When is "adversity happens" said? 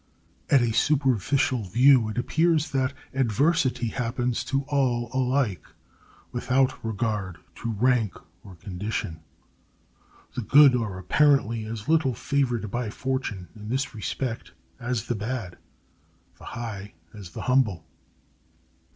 3.13-4.43